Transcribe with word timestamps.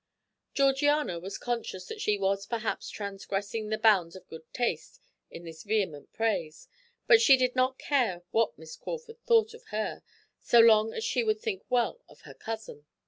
Georgiana 0.55 1.19
was 1.19 1.37
conscious 1.37 1.85
that 1.85 2.01
she 2.01 2.17
was 2.17 2.47
perhaps 2.47 2.89
transgressing 2.89 3.69
the 3.69 3.77
bounds 3.77 4.15
of 4.15 4.27
good 4.27 4.51
taste 4.51 4.99
in 5.29 5.43
this 5.43 5.61
vehement 5.61 6.11
praise; 6.11 6.67
but 7.05 7.21
she 7.21 7.37
did 7.37 7.55
not 7.55 7.77
care 7.77 8.23
what 8.31 8.57
Miss 8.57 8.75
Crawford 8.75 9.23
thought 9.27 9.53
of 9.53 9.65
her, 9.65 10.01
so 10.39 10.57
long 10.59 10.91
as 10.91 11.03
she 11.03 11.23
would 11.23 11.39
think 11.39 11.61
well 11.69 12.01
of 12.09 12.21
her 12.21 12.33
cousin. 12.33 12.87